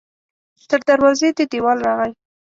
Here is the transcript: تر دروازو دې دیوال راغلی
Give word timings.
تر 0.69 0.79
دروازو 0.89 1.29
دې 1.37 1.43
دیوال 1.51 1.77
راغلی 1.87 2.13